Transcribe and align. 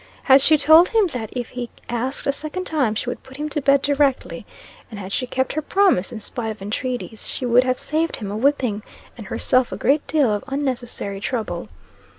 Had 0.23 0.41
she 0.41 0.57
told 0.57 0.89
him 0.89 1.05
that 1.09 1.29
if 1.31 1.49
he 1.49 1.69
asked 1.87 2.25
a 2.25 2.31
second 2.31 2.65
time, 2.65 2.95
she 2.95 3.07
would 3.07 3.21
put 3.21 3.37
him 3.37 3.49
to 3.49 3.61
bed 3.61 3.83
directly 3.83 4.47
and 4.89 4.99
had 4.99 5.11
she 5.11 5.27
kept 5.27 5.53
her 5.53 5.61
promise, 5.61 6.11
in 6.11 6.19
spite 6.19 6.49
of 6.49 6.59
entreaties 6.59 7.27
she 7.27 7.45
would 7.45 7.65
have 7.65 7.77
saved 7.77 8.15
him 8.15 8.31
a 8.31 8.35
whipping, 8.35 8.81
and 9.15 9.27
herself 9.27 9.71
a 9.71 9.77
great 9.77 10.07
deal 10.07 10.31
of 10.33 10.43
unnecessary 10.47 11.19
trouble. 11.19 11.67